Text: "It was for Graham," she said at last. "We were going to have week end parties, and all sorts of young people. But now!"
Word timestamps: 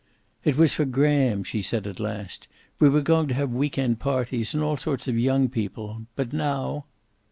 "It 0.43 0.57
was 0.57 0.73
for 0.73 0.85
Graham," 0.85 1.43
she 1.43 1.61
said 1.61 1.85
at 1.85 1.99
last. 1.99 2.47
"We 2.79 2.89
were 2.89 3.01
going 3.01 3.27
to 3.27 3.35
have 3.35 3.51
week 3.53 3.77
end 3.77 3.99
parties, 3.99 4.55
and 4.55 4.63
all 4.63 4.75
sorts 4.75 5.07
of 5.07 5.15
young 5.19 5.47
people. 5.47 6.07
But 6.15 6.33
now!" 6.33 6.85